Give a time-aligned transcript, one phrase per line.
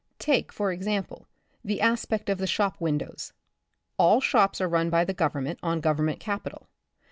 [0.17, 1.27] Take for example,
[1.63, 3.33] the aspect of the shop win dows.
[3.99, 6.67] All shops are run by the government on government capital.